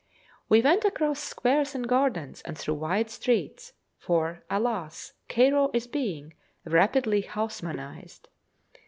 [0.49, 5.13] We went across squares and gardens and through wide streets, for, alas!
[5.29, 6.33] Cairo is being
[6.65, 8.27] rapidly Haussmannised.